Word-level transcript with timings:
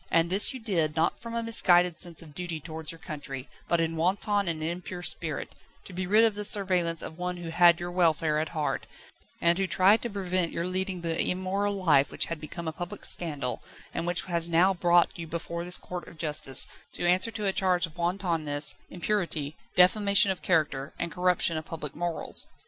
And 0.09 0.31
this 0.31 0.51
you 0.51 0.59
did, 0.59 0.95
not 0.95 1.19
from 1.21 1.35
a 1.35 1.43
misguided 1.43 1.99
sense 1.99 2.23
of 2.23 2.33
duty 2.33 2.59
towards 2.59 2.91
your 2.91 2.97
country, 2.97 3.47
but 3.67 3.79
in 3.79 3.95
wanton 3.95 4.47
and 4.47 4.63
impure 4.63 5.03
spirit, 5.03 5.53
to 5.85 5.93
be 5.93 6.07
rid 6.07 6.23
of 6.25 6.33
the 6.33 6.43
surveillance 6.43 7.03
of 7.03 7.19
one 7.19 7.37
who 7.37 7.49
had 7.51 7.79
your 7.79 7.91
welfare 7.91 8.39
at 8.39 8.49
heart, 8.49 8.87
and 9.39 9.59
who 9.59 9.67
tried 9.67 10.01
to 10.01 10.09
prevent 10.09 10.51
your 10.51 10.65
leading 10.65 11.01
the 11.01 11.21
immoral 11.29 11.75
life 11.83 12.09
which 12.09 12.25
had 12.25 12.41
become 12.41 12.67
a 12.67 12.71
public 12.73 13.05
scandal, 13.05 13.61
and 13.93 14.07
which 14.07 14.23
has 14.23 14.49
now 14.49 14.73
brought 14.73 15.11
you 15.19 15.27
before 15.27 15.63
this 15.63 15.77
court 15.77 16.07
of 16.07 16.17
justice, 16.17 16.65
to 16.93 17.05
answer 17.05 17.29
to 17.29 17.45
a 17.45 17.53
charge 17.53 17.85
of 17.85 17.95
wantonness, 17.99 18.73
impurity, 18.89 19.55
defamation 19.75 20.31
of 20.31 20.41
character, 20.41 20.93
and 20.97 21.11
corruption 21.11 21.57
of 21.57 21.65
public 21.65 21.93
morals. 21.95 22.47